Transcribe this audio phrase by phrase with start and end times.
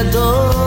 [0.00, 0.57] adore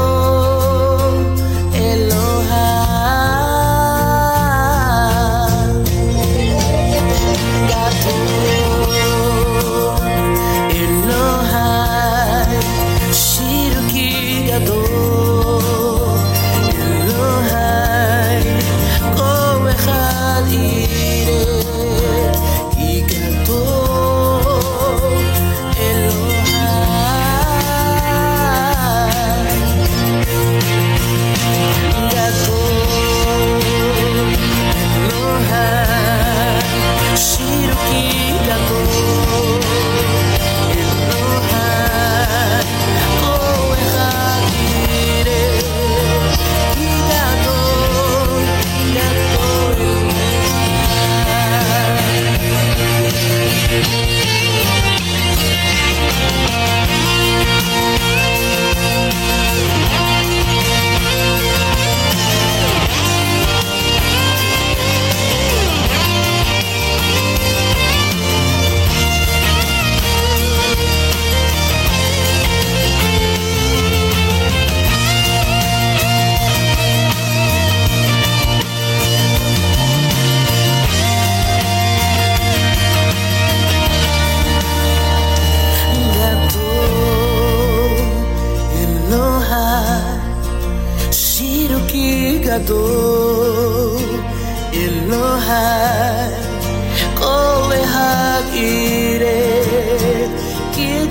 [95.11, 95.91] lugar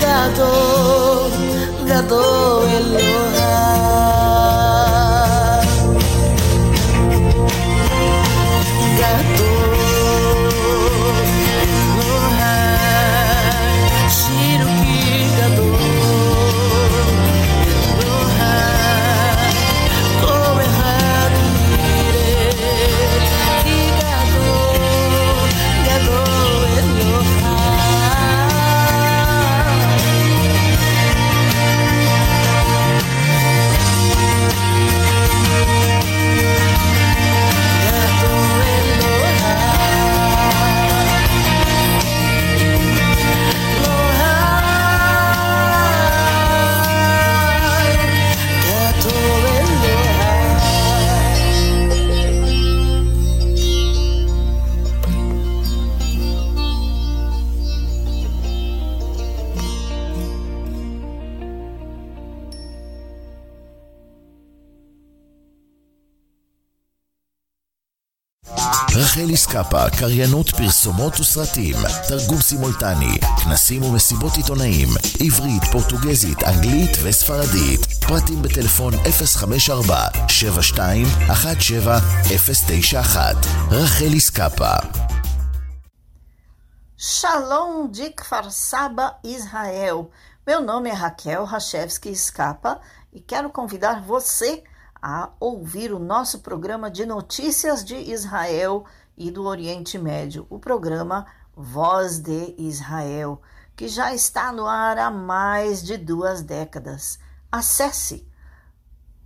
[0.00, 1.30] gato,
[1.86, 2.59] gato.
[69.19, 71.75] רחל איסקפה, קריינות פרסומות וסרטים,
[72.07, 74.87] תרגום סימולטני, כנסים ומסיבות עיתונאים,
[75.19, 77.79] עברית, פורטוגזית, אנגלית וספרדית.
[78.07, 78.97] פרטים בטלפון 054-7217-091.
[83.71, 84.75] רחל איסקפה.
[86.97, 89.97] Shalom de Kfar Saba, Israel.
[90.47, 92.79] Meu nome é Raquel Rachevski Escapa
[93.13, 94.63] e quero convidar você
[95.07, 98.85] a ouvir o nosso programa de notícias de Israel
[99.20, 103.42] e do Oriente Médio, o programa Voz de Israel,
[103.76, 107.18] que já está no ar há mais de duas décadas.
[107.52, 108.26] Acesse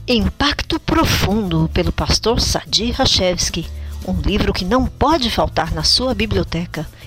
[0.07, 3.67] Impacto Profundo, pelo pastor Sadi Rachevski.
[4.07, 6.87] Um livro que não pode faltar na sua biblioteca.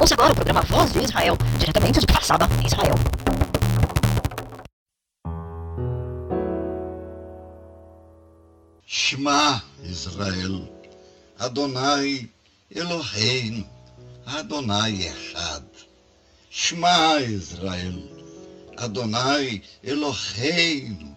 [0.00, 2.94] Ouça agora o programa Voz de Israel, diretamente de Passada, Israel.
[8.84, 10.68] Shema Israel,
[11.38, 12.28] Adonai
[12.74, 13.64] Eloheinu,
[14.26, 15.64] Adonai Echad.
[16.50, 18.02] Shema Israel,
[18.76, 21.16] Adonai Eloheinu,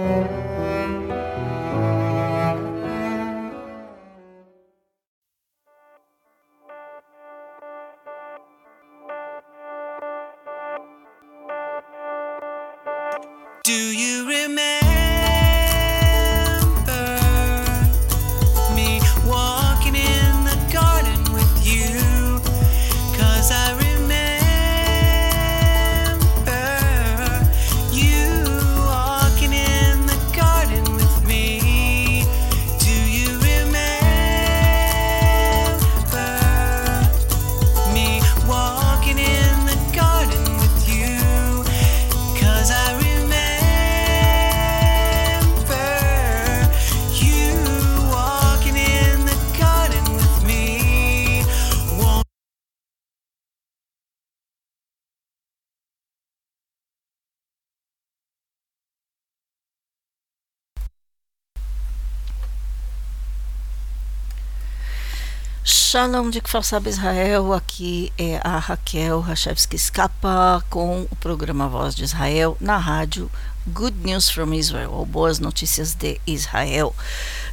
[65.91, 72.05] Shalom de Kfar Israel, aqui é a Raquel Rachevski Skapa com o programa Voz de
[72.05, 73.29] Israel na rádio
[73.67, 76.95] Good News from Israel, ou Boas Notícias de Israel.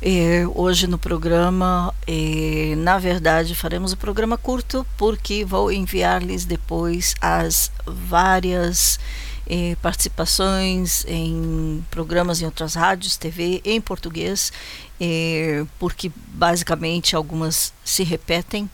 [0.01, 7.17] E hoje no programa, e, na verdade, faremos o programa curto porque vou enviar-lhes depois
[7.21, 9.01] as várias
[9.49, 14.53] eh, participações em programas em outras rádios, TV em português,
[15.01, 18.69] eh, porque basicamente algumas se repetem.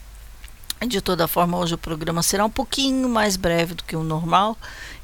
[0.85, 4.57] De toda forma, hoje o programa será um pouquinho mais breve do que o normal,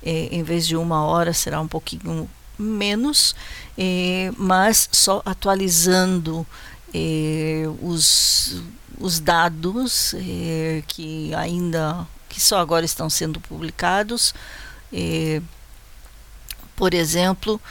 [0.03, 2.29] eh, em vez de uma hora, será um pouquinho
[2.61, 3.35] menos,
[3.77, 6.45] eh, mas só atualizando
[6.93, 8.61] eh, os,
[8.99, 14.33] os dados eh, que ainda que só agora estão sendo publicados
[16.81, 17.61] por exemplo,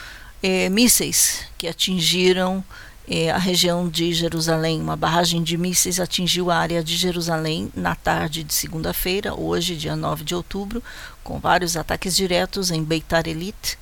[0.41, 2.63] é, mísseis que atingiram
[3.05, 4.79] é, a região de Jerusalém.
[4.79, 9.97] Uma barragem de mísseis atingiu a área de Jerusalém na tarde de segunda-feira, hoje, dia
[9.97, 10.81] 9 de outubro,
[11.25, 13.77] com vários ataques diretos em Beitar Elit,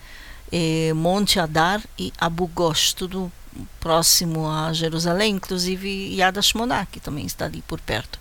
[0.51, 3.31] é, Monte Adar e Abu Ghosh, tudo
[3.79, 8.17] próximo a Jerusalém, inclusive Yad Ashmonah, que também está ali por perto.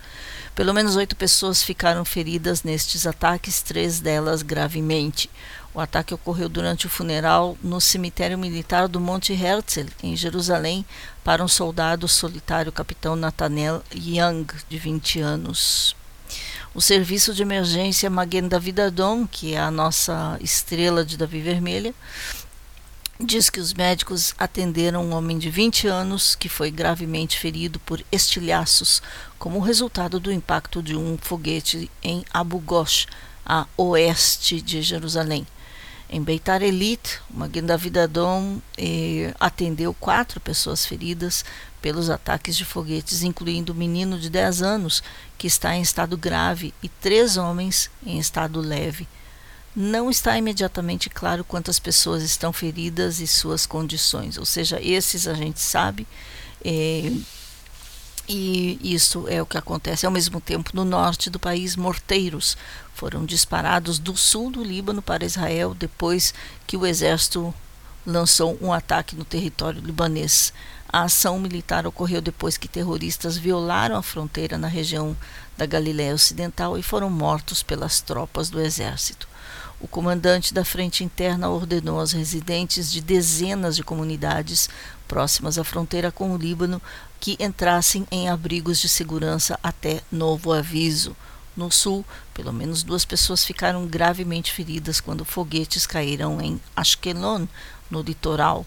[0.58, 5.30] Pelo menos oito pessoas ficaram feridas nestes ataques, três delas gravemente.
[5.74, 10.84] O ataque ocorreu durante o funeral no cemitério militar do Monte Herzl, em Jerusalém,
[11.22, 15.94] para um soldado solitário, capitão Nathaniel Young, de 20 anos.
[16.74, 21.94] O serviço de emergência Maguen David Adom, que é a nossa estrela de Davi Vermelha,
[23.20, 28.04] diz que os médicos atenderam um homem de 20 anos que foi gravemente ferido por
[28.12, 29.02] estilhaços
[29.38, 33.06] como resultado do impacto de um foguete em Abu Ghosh,
[33.44, 35.46] a oeste de Jerusalém.
[36.10, 41.44] Em Beitar Elit, uma Davidadom eh, atendeu quatro pessoas feridas
[41.82, 45.02] pelos ataques de foguetes, incluindo um menino de 10 anos
[45.36, 49.06] que está em estado grave e três homens em estado leve.
[49.76, 55.34] Não está imediatamente claro quantas pessoas estão feridas e suas condições, ou seja, esses a
[55.34, 56.06] gente sabe.
[56.64, 57.12] Eh,
[58.28, 61.76] e isso é o que acontece ao mesmo tempo no norte do país.
[61.76, 62.56] Morteiros
[62.94, 66.34] foram disparados do sul do Líbano para Israel depois
[66.66, 67.54] que o exército
[68.04, 70.52] lançou um ataque no território libanês.
[70.90, 75.16] A ação militar ocorreu depois que terroristas violaram a fronteira na região
[75.56, 79.28] da Galiléia Ocidental e foram mortos pelas tropas do exército.
[79.80, 84.68] O comandante da Frente Interna ordenou aos residentes de dezenas de comunidades
[85.08, 86.80] próximas à fronteira com o Líbano
[87.18, 91.16] que entrassem em abrigos de segurança até novo aviso.
[91.56, 97.46] No sul, pelo menos duas pessoas ficaram gravemente feridas quando foguetes caíram em Ashkelon,
[97.90, 98.64] no litoral.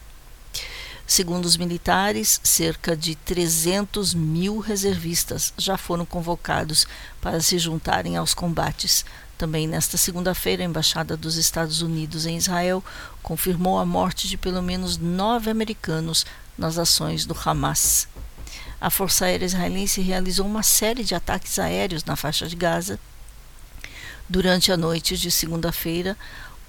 [1.07, 6.87] Segundo os militares, cerca de 300 mil reservistas já foram convocados
[7.19, 9.05] para se juntarem aos combates.
[9.41, 12.83] Também nesta segunda-feira, a Embaixada dos Estados Unidos em Israel
[13.23, 18.07] confirmou a morte de pelo menos nove americanos nas ações do Hamas.
[18.79, 22.99] A Força Aérea Israelense realizou uma série de ataques aéreos na faixa de Gaza
[24.29, 26.15] durante a noite de segunda-feira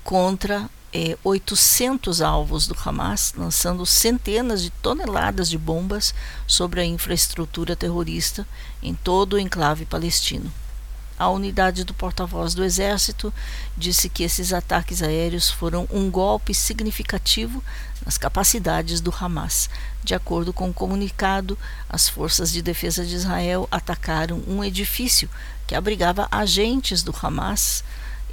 [0.03, 6.15] contra é, 800 alvos do Hamas, lançando centenas de toneladas de bombas
[6.47, 8.49] sobre a infraestrutura terrorista
[8.83, 10.51] em todo o enclave palestino.
[11.23, 13.33] A unidade do porta-voz do Exército
[13.79, 17.63] disse que esses ataques aéreos foram um golpe significativo
[18.05, 19.71] nas capacidades do Hamas.
[20.03, 21.57] De acordo com o comunicado,
[21.89, 25.31] as forças de defesa de Israel atacaram um edifício
[25.65, 27.85] que abrigava agentes do Hamas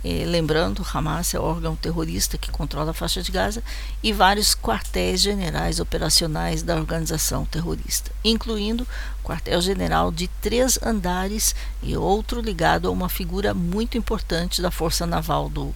[0.03, 3.61] eh, lembrando, Hamas é órgão terrorista que controla a faixa de Gaza
[4.01, 8.87] e vários quartéis generais operacionais da organização terrorista, incluindo
[9.23, 11.53] quartel-general de três andares
[11.83, 15.75] e outro ligado a uma figura muito importante da força naval do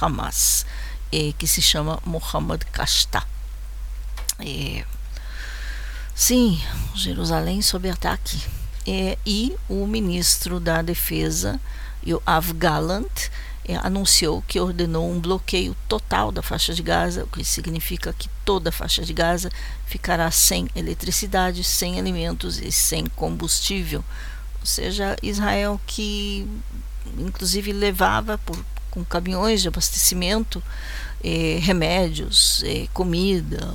[0.00, 0.66] Hamas,
[1.10, 3.22] eh, que se chama Mohammad Kashta.
[4.38, 4.84] Eh,
[6.14, 6.60] sim,
[6.94, 8.38] Jerusalém sob ataque.
[9.24, 11.60] E o ministro da Defesa
[12.06, 13.30] Yoav Gallant
[13.64, 18.28] é, anunciou que ordenou um bloqueio total da faixa de Gaza, o que significa que
[18.44, 19.50] toda a faixa de Gaza
[19.86, 24.04] ficará sem eletricidade, sem alimentos e sem combustível.
[24.60, 26.48] Ou seja, Israel que
[27.18, 28.58] inclusive levava por,
[28.90, 30.62] com caminhões de abastecimento
[31.22, 33.74] eh, remédios, eh, comida.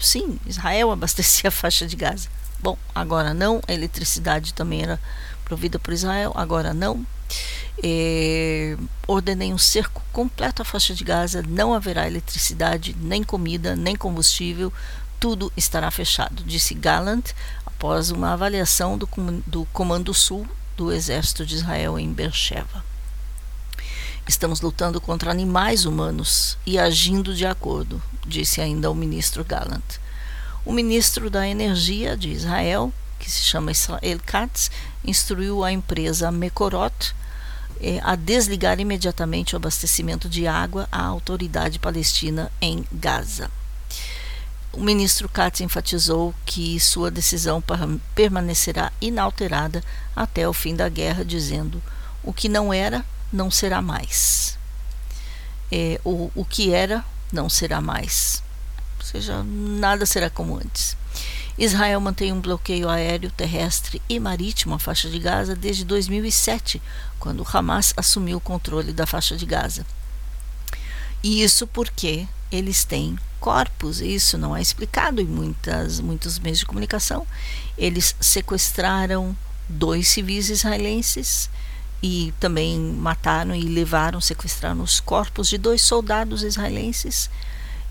[0.00, 2.28] Sim, Israel abastecia a faixa de Gaza.
[2.58, 5.00] Bom, agora não, a eletricidade também era
[5.46, 7.06] provida por Israel, agora não.
[7.82, 8.76] É,
[9.06, 14.72] ordenei um cerco completo à faixa de Gaza, não haverá eletricidade, nem comida, nem combustível,
[15.20, 17.32] tudo estará fechado, disse Gallant
[17.64, 19.08] após uma avaliação do,
[19.46, 22.84] do Comando Sul do Exército de Israel em Beersheba.
[24.28, 30.00] Estamos lutando contra animais humanos e agindo de acordo, disse ainda o ministro Gallant.
[30.64, 34.70] O ministro da Energia de Israel, que se chama Israel Katz,
[35.04, 37.14] instruiu a empresa Mekorot
[37.80, 43.50] eh, a desligar imediatamente o abastecimento de água à autoridade palestina em Gaza.
[44.72, 47.62] O ministro Katz enfatizou que sua decisão
[48.14, 49.82] permanecerá inalterada
[50.14, 51.82] até o fim da guerra, dizendo:
[52.22, 54.58] o que não era, não será mais.
[55.72, 58.42] É, o, o que era, não será mais.
[58.98, 60.96] Ou seja, nada será como antes.
[61.58, 66.82] Israel mantém um bloqueio aéreo, terrestre e marítimo à faixa de Gaza desde 2007,
[67.18, 69.86] quando Hamas assumiu o controle da faixa de Gaza.
[71.22, 76.66] E isso porque eles têm corpos, isso não é explicado em muitas, muitos meios de
[76.66, 77.26] comunicação.
[77.76, 79.36] Eles sequestraram
[79.68, 81.50] dois civis israelenses
[82.02, 87.30] e também mataram e levaram, sequestraram os corpos de dois soldados israelenses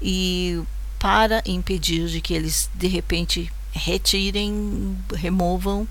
[0.01, 0.61] e
[0.99, 5.87] para impedir de que eles de repente retirem, removam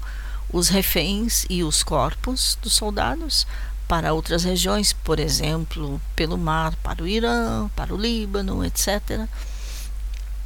[0.52, 3.46] os reféns e os corpos dos soldados
[3.86, 9.28] para outras regiões, por exemplo, pelo mar para o Irã, para o Líbano, etc.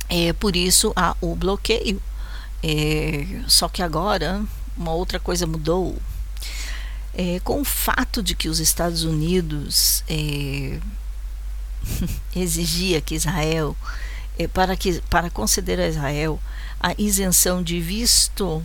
[0.08, 2.02] É, por isso há o bloqueio.
[2.62, 4.42] É, só que agora
[4.76, 5.96] uma outra coisa mudou.
[7.14, 10.78] É, com o fato de que os Estados Unidos é,
[12.34, 13.76] exigia que Israel,
[14.46, 16.38] para, que, para conceder a Israel
[16.78, 18.64] a isenção de visto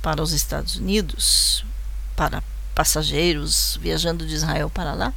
[0.00, 1.64] para os Estados Unidos,
[2.16, 2.42] para
[2.74, 5.12] passageiros viajando de Israel para lá,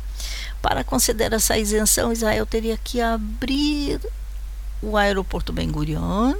[0.61, 4.01] para conceder essa isenção, Israel teria que abrir
[4.81, 6.35] o aeroporto Ben Gurion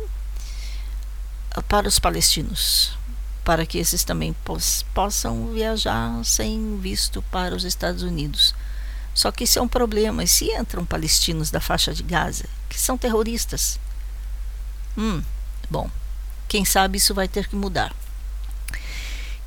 [1.69, 2.97] para os palestinos,
[3.43, 4.35] para que esses também
[4.93, 8.53] possam viajar sem visto para os Estados Unidos.
[9.15, 10.23] Só que isso é um problema.
[10.23, 13.79] E se entram palestinos da faixa de Gaza, que são terroristas?
[14.97, 15.23] Hum,
[15.69, 15.89] bom,
[16.47, 17.95] quem sabe isso vai ter que mudar.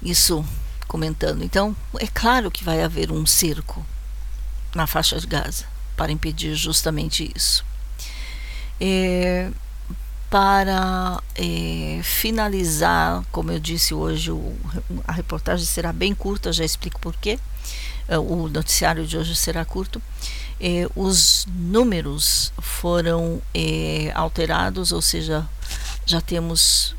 [0.03, 0.45] Isso
[0.89, 1.45] comentando.
[1.45, 3.87] Então, é claro que vai haver um cerco
[4.75, 7.65] na faixa de Gaza para impedir justamente isso.
[8.81, 9.51] É,
[10.31, 14.57] para é, finalizar, como eu disse hoje, o,
[15.07, 17.39] a reportagem será bem curta, já explico porquê.
[17.39, 20.01] É, o noticiário de hoje será curto.
[20.61, 25.47] É, os números foram é, alterados, ou seja,
[26.07, 26.97] já temos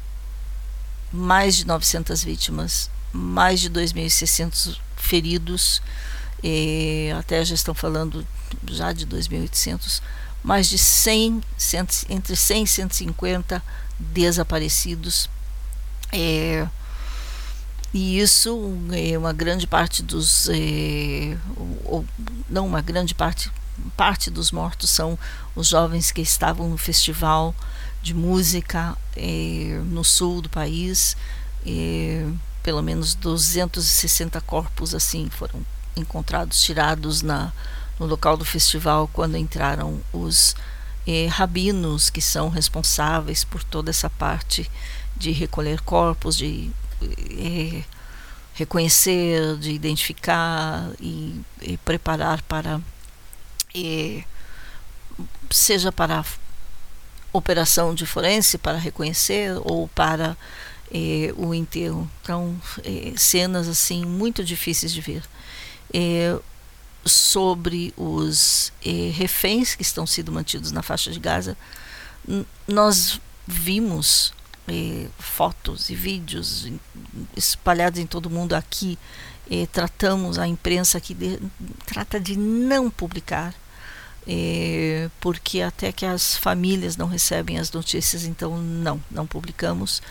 [1.11, 5.81] mais de 900 vítimas, mais de 2.600 feridos,
[7.17, 8.25] até já estão falando
[8.67, 10.01] já de 2.800
[10.43, 11.41] mais de 100,
[12.09, 13.63] entre 100 e 150
[13.99, 15.29] desaparecidos.
[16.11, 16.67] É,
[17.93, 21.37] e isso é uma grande parte dos é,
[21.85, 22.05] ou,
[22.49, 23.51] não uma grande parte
[23.95, 25.17] parte dos mortos são
[25.55, 27.55] os jovens que estavam no festival
[28.01, 31.15] de música é, no sul do país
[32.61, 35.61] pelo menos 260 corpos assim foram
[35.95, 37.51] encontrados tirados na
[37.99, 40.55] no local do festival quando entraram os
[41.05, 44.69] eh, rabinos que são responsáveis por toda essa parte
[45.17, 47.83] de recolher corpos, de eh,
[48.53, 52.81] reconhecer, de identificar e, e preparar para
[53.73, 54.23] eh,
[55.49, 56.23] seja para
[57.31, 60.37] operação de forense para reconhecer ou para
[60.91, 62.09] eh, o enterro.
[62.21, 65.23] Então, eh, cenas assim muito difíceis de ver.
[65.93, 66.37] Eh,
[67.05, 71.57] sobre os eh, reféns que estão sendo mantidos na faixa de Gaza,
[72.67, 74.33] nós vimos
[74.69, 76.71] eh, fotos e vídeos
[77.35, 78.97] espalhados em todo mundo aqui.
[79.49, 81.39] Eh, tratamos a imprensa que de,
[81.85, 83.53] trata de não publicar,
[84.27, 90.01] eh, porque até que as famílias não recebem as notícias, então não, não publicamos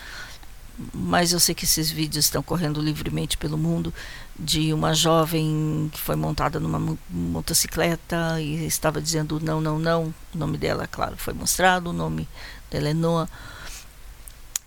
[0.93, 3.93] mas eu sei que esses vídeos estão correndo livremente pelo mundo
[4.37, 10.13] de uma jovem que foi montada numa motocicleta e estava dizendo não, não, não.
[10.33, 12.27] O nome dela, claro, foi mostrado, o nome
[12.71, 13.29] dela é Noah.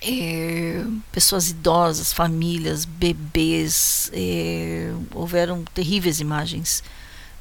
[0.05, 6.83] É, pessoas idosas, famílias, bebês, é, houveram terríveis imagens.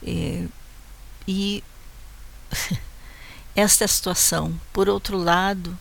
[0.06, 0.46] É,
[1.28, 1.64] e
[3.56, 4.54] esta é a situação.
[4.72, 5.78] Por outro lado,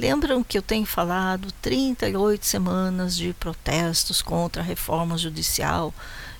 [0.00, 5.92] Lembram que eu tenho falado 38 semanas de protestos contra a reforma judicial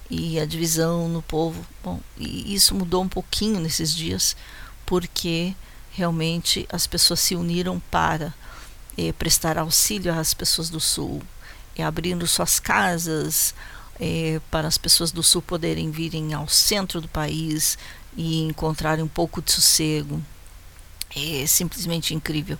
[0.09, 1.66] e a divisão no povo?
[1.85, 4.35] Bom, e isso mudou um pouquinho nesses dias,
[4.87, 5.55] porque
[5.93, 8.33] realmente as pessoas se uniram para
[9.00, 11.22] eh, prestar auxílio às pessoas do Sul,
[11.74, 13.54] eh, abrindo suas casas
[13.98, 17.78] eh, para as pessoas do Sul poderem virem ao centro do país
[18.14, 20.22] e encontrarem um pouco de sossego.
[21.16, 22.58] É simplesmente incrível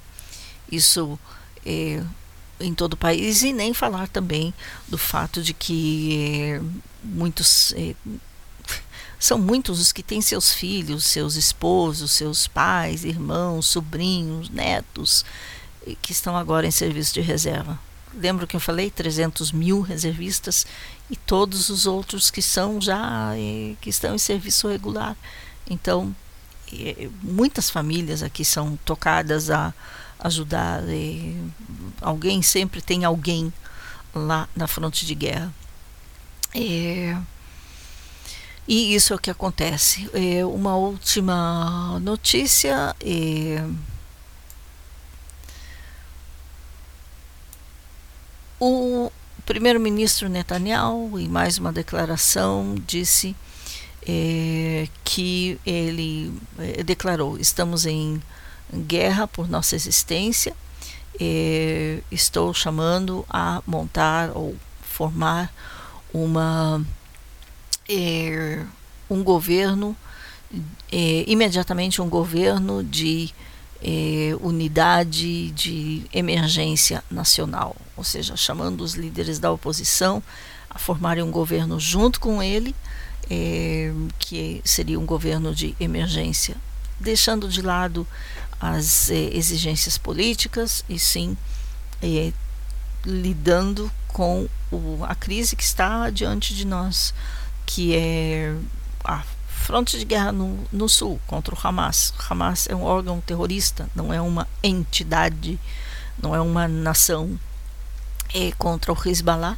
[0.73, 1.19] isso
[1.65, 2.03] é,
[2.59, 4.55] em todo o país e nem falar também
[4.89, 6.63] do fato de que é,
[7.03, 7.95] muitos é,
[9.19, 15.25] são muitos os que têm seus filhos, seus esposos, seus pais, irmãos, sobrinhos, netos
[16.03, 17.79] que estão agora em serviço de reserva.
[18.15, 20.67] Lembro que eu falei 300 mil reservistas
[21.09, 23.33] e todos os outros que são já
[23.81, 25.17] que estão em serviço regular.
[25.69, 26.15] Então,
[27.23, 29.73] muitas famílias aqui são tocadas a
[30.19, 30.83] ajudar.
[32.01, 33.53] Alguém sempre tem alguém
[34.15, 35.55] lá na fronte de guerra.
[36.53, 37.15] E
[38.67, 40.11] isso é o que acontece.
[40.53, 42.95] Uma última notícia.
[48.61, 49.11] O
[49.47, 53.35] primeiro-ministro Netanyahu, em mais uma declaração, disse
[54.07, 58.23] é, que ele é, declarou: estamos em
[58.73, 60.55] guerra por nossa existência.
[61.23, 65.53] Eh, estou chamando a montar ou formar
[66.15, 66.83] uma
[67.89, 68.65] é,
[69.11, 69.97] um governo,
[70.91, 73.35] é, imediatamente um governo de
[73.83, 80.23] é, unidade de emergência nacional, ou seja, chamando os líderes da oposição
[80.69, 82.75] a formarem um governo junto com ele,
[83.31, 86.57] é, que seria um governo de emergência,
[86.99, 88.07] deixando de lado
[88.61, 91.37] as é, exigências políticas e sim
[93.05, 97.15] lidando com o, a crise que está diante de nós,
[97.65, 98.55] que é
[99.05, 99.23] a
[99.61, 102.13] fronte de guerra no, no sul contra o Hamas.
[102.19, 105.61] O Hamas é um órgão terrorista, não é uma entidade,
[106.21, 107.39] não é uma nação.
[108.35, 109.57] É contra o Hezbollah,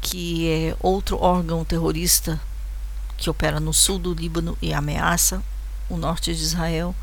[0.00, 2.40] que é outro órgão terrorista
[3.16, 5.42] que opera no sul do Líbano e ameaça
[5.88, 6.94] o norte de Israel.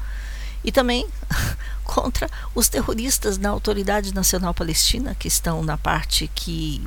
[0.63, 1.07] E também
[1.83, 6.85] contra os terroristas da Autoridade Nacional Palestina, que estão na parte que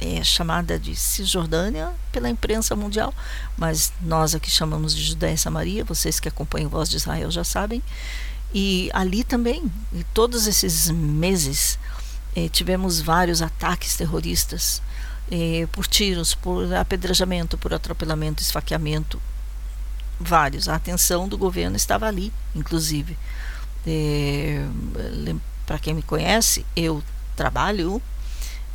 [0.00, 3.12] é chamada de Cisjordânia pela imprensa mundial,
[3.56, 7.44] mas nós aqui chamamos de Judéia e Samaria, vocês que acompanham Voz de Israel já
[7.44, 7.82] sabem.
[8.54, 9.70] E ali também,
[10.14, 11.78] todos esses meses,
[12.34, 14.80] eh, tivemos vários ataques terroristas
[15.30, 19.20] eh, por tiros, por apedrejamento, por atropelamento, esfaqueamento,
[20.18, 20.68] vários.
[20.68, 23.18] A atenção do governo estava ali, inclusive.
[23.86, 24.64] Eh,
[25.66, 27.02] Para quem me conhece, eu
[27.36, 28.00] trabalho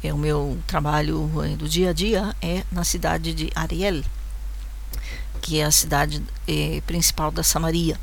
[0.04, 4.04] é, o meu trabalho é, do dia a dia é na cidade de Ariel,
[5.42, 7.98] que é a cidade é, principal da Samaria.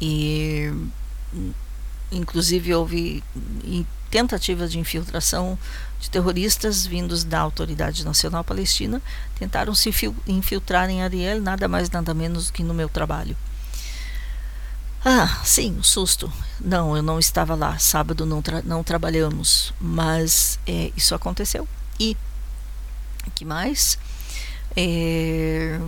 [0.00, 0.72] E
[2.10, 3.22] inclusive houve
[4.10, 5.58] tentativas de infiltração
[6.00, 9.02] de terroristas vindos da Autoridade Nacional Palestina,
[9.38, 9.90] tentaram se
[10.26, 13.36] infiltrar em Ariel, nada mais nada menos que no meu trabalho.
[15.04, 16.30] Ah, sim, um susto.
[16.60, 17.78] Não, eu não estava lá.
[17.78, 21.68] Sábado não, tra não trabalhamos, mas é, isso aconteceu.
[22.00, 22.16] E
[23.34, 23.98] que mais?
[24.76, 25.78] É,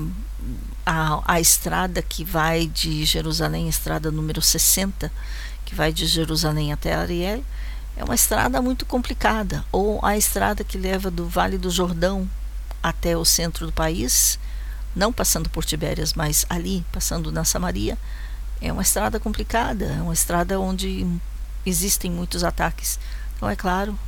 [0.87, 5.13] a, a estrada que vai de Jerusalém, estrada número 60,
[5.65, 7.45] que vai de Jerusalém até Ariel,
[7.97, 9.65] é uma estrada muito complicada.
[9.73, 12.29] Ou a estrada que leva do Vale do Jordão
[12.83, 14.39] até o centro do país,
[14.95, 17.99] não passando por Tibérias, mas ali, passando na Samaria
[18.61, 21.07] é uma estrada complicada, é uma estrada onde
[21.65, 22.99] existem muitos ataques.
[23.37, 23.99] Então, é claro,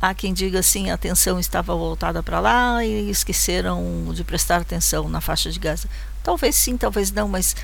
[0.00, 5.08] há quem diga assim: a atenção estava voltada para lá e esqueceram de prestar atenção
[5.08, 5.88] na faixa de Gaza.
[6.22, 7.56] Talvez sim, talvez não, mas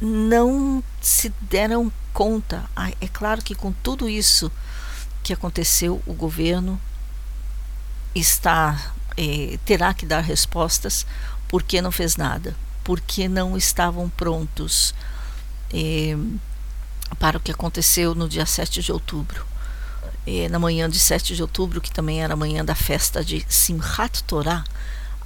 [0.00, 2.64] não se deram conta.
[3.00, 4.50] É claro que com tudo isso
[5.22, 6.80] que aconteceu, o governo
[8.14, 11.06] está eh, terá que dar respostas
[11.48, 14.94] porque não fez nada porque não estavam prontos
[15.74, 16.16] eh,
[17.18, 19.44] para o que aconteceu no dia 7 de outubro.
[20.24, 23.44] Eh, na manhã de 7 de outubro, que também era a manhã da festa de
[23.48, 24.62] Simchat Torah,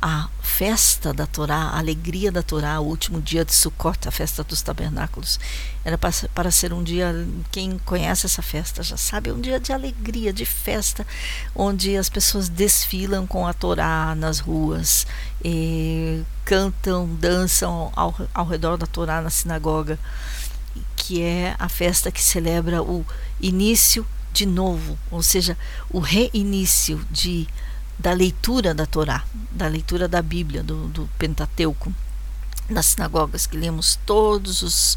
[0.03, 4.43] a festa da Torá, a alegria da Torá, o último dia de Sukkot, a festa
[4.43, 5.39] dos tabernáculos.
[5.85, 7.15] Era para, para ser um dia,
[7.51, 11.07] quem conhece essa festa já sabe, é um dia de alegria, de festa,
[11.55, 15.07] onde as pessoas desfilam com a Torá nas ruas,
[16.45, 19.99] cantam, dançam ao, ao redor da Torá na sinagoga,
[20.97, 23.05] que é a festa que celebra o
[23.41, 25.59] início de novo, ou seja,
[25.91, 27.49] o reinício de
[28.01, 31.93] da leitura da Torá, da leitura da Bíblia, do, do Pentateuco,
[32.67, 34.97] nas sinagogas que lemos todos os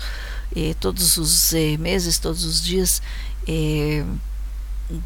[0.56, 3.02] eh, todos os eh, meses, todos os dias,
[3.46, 4.06] eh,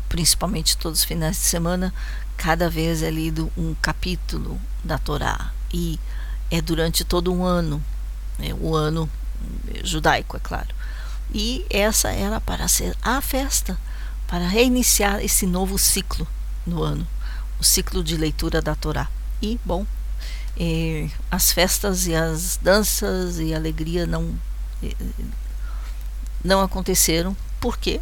[0.08, 1.92] principalmente todos os finais de semana,
[2.36, 6.00] cada vez é lido um capítulo da Torá e
[6.52, 7.84] é durante todo um ano,
[8.38, 9.10] né, o ano
[9.84, 10.70] judaico, é claro.
[11.34, 13.76] E essa era para ser a festa,
[14.28, 16.28] para reiniciar esse novo ciclo
[16.66, 17.08] no ano
[17.60, 19.10] o ciclo de leitura da Torá.
[19.42, 19.86] E, bom,
[20.60, 24.34] eh, as festas e as danças e alegria não,
[24.82, 24.96] eh,
[26.44, 27.38] não aconteceram.
[27.60, 28.02] Por quê?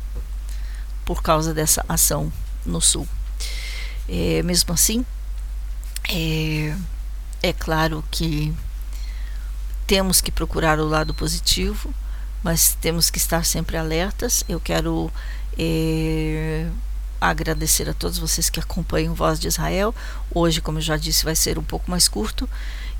[1.03, 2.31] Por causa dessa ação
[2.65, 3.07] no Sul.
[4.07, 5.05] Eh, mesmo assim,
[7.41, 8.53] é claro que
[9.87, 11.93] temos que procurar o lado positivo,
[12.43, 14.43] mas temos que estar sempre alertas.
[14.47, 15.11] Eu quero
[17.19, 19.93] agradecer a todos vocês que acompanham Voz de Israel.
[20.33, 22.49] Hoje, como eu já disse, vai ser um pouco mais curto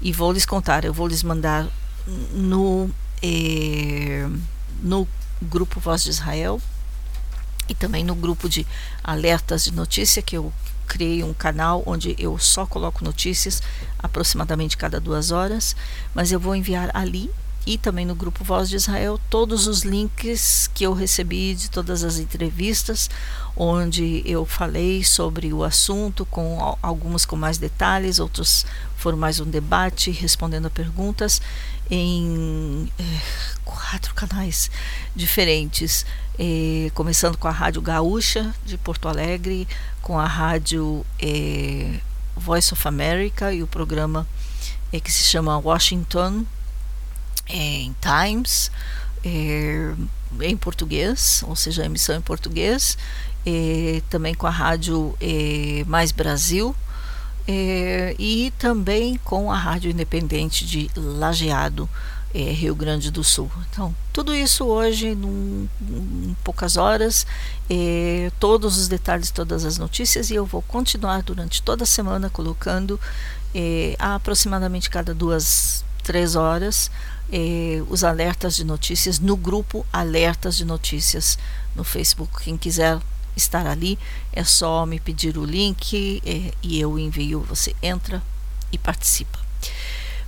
[0.01, 0.86] e vou lhes contar.
[0.86, 1.67] Eu vou lhes mandar
[2.34, 2.89] no
[3.21, 4.28] eh,
[4.82, 5.08] no
[5.41, 6.62] grupo Voz de Israel
[7.67, 8.65] e também no grupo de
[9.04, 10.54] alertas de notícia que eu
[10.88, 13.62] criei um canal onde eu só coloco notícias
[13.97, 15.75] aproximadamente cada duas horas,
[16.13, 17.32] mas eu vou enviar ali
[17.65, 22.04] e também no grupo Voz de Israel todos os links que eu recebi de todas
[22.04, 23.10] as entrevistas
[23.58, 28.65] onde eu falei sobre o assunto com algumas com mais detalhes, outros
[28.97, 31.41] foram mais um debate respondendo a perguntas
[31.89, 33.04] em é,
[33.63, 34.69] quatro canais
[35.15, 36.06] diferentes,
[36.38, 39.67] é, começando com a Rádio Gaúcha de Porto Alegre,
[40.01, 41.99] com a Rádio é,
[42.36, 44.28] Voice of America e o programa
[45.04, 46.45] que se chama Washington
[47.48, 48.72] em Times,
[49.24, 52.98] em português, ou seja, a emissão em português,
[54.10, 55.16] também com a Rádio
[55.88, 56.76] Mais Brasil,
[57.48, 61.88] é, e também com a Rádio Independente de Lajeado,
[62.34, 63.50] é, Rio Grande do Sul.
[63.70, 67.26] Então, tudo isso hoje, num, em poucas horas,
[67.70, 72.30] é, todos os detalhes, todas as notícias, e eu vou continuar durante toda a semana
[72.30, 73.00] colocando
[73.54, 76.92] é, aproximadamente cada duas, três horas
[77.32, 81.38] é, os alertas de notícias no grupo Alertas de Notícias
[81.76, 82.44] no Facebook.
[82.44, 83.00] Quem quiser
[83.36, 84.00] estar ali,
[84.32, 87.42] é só me pedir o link é, e eu envio.
[87.42, 88.22] Você entra
[88.72, 89.40] e participa.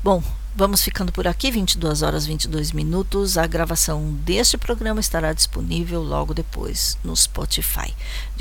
[0.03, 0.23] Bom,
[0.55, 3.37] vamos ficando por aqui, 22 horas 22 minutos.
[3.37, 7.93] A gravação deste programa estará disponível logo depois no Spotify.